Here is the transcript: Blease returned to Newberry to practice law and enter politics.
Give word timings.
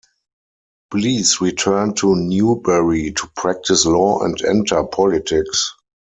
Blease 0.89 1.41
returned 1.41 1.95
to 1.97 2.15
Newberry 2.15 3.11
to 3.11 3.27
practice 3.35 3.85
law 3.85 4.23
and 4.23 4.43
enter 4.43 4.83
politics. 4.83 5.75